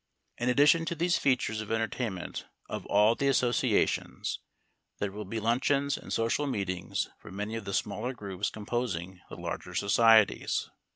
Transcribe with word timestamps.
In 0.39 0.49
addition 0.49 0.83
to 0.85 0.95
these 0.95 1.19
features 1.19 1.61
of 1.61 1.71
entertainment 1.71 2.47
of 2.67 2.87
all 2.87 3.13
the 3.13 3.27
associations, 3.27 4.39
there 4.97 5.11
will 5.11 5.25
be 5.25 5.39
luncheons 5.39 5.95
and 5.95 6.11
social 6.11 6.47
meetings 6.47 7.07
for 7.19 7.29
many 7.31 7.53
of 7.53 7.65
the 7.65 7.73
smaller 7.75 8.11
groups 8.11 8.49
composing 8.49 9.21
the 9.29 9.35
larger 9.37 9.75
societies. 9.75 10.71